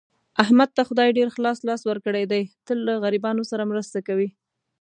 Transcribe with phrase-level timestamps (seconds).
[0.43, 4.29] احمد ته خدای ډېر خلاص لاس ورکړی دی، تل له غریبانو سره مرسته کوي.